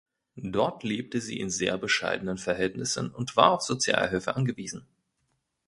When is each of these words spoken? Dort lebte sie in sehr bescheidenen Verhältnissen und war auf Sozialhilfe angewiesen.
Dort 0.35 0.81
lebte 0.81 1.21
sie 1.21 1.39
in 1.39 1.51
sehr 1.51 1.77
bescheidenen 1.77 2.39
Verhältnissen 2.39 3.11
und 3.13 3.37
war 3.37 3.51
auf 3.51 3.61
Sozialhilfe 3.61 4.35
angewiesen. 4.35 4.87